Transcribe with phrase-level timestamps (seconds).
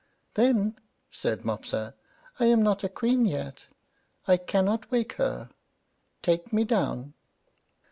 [0.33, 0.79] "Then,"
[1.11, 1.93] said Mopsa,
[2.39, 3.67] "I am not a queen yet.
[4.27, 5.51] I cannot wake her.
[6.23, 7.13] Take me down."